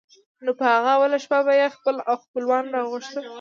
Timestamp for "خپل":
1.75-1.95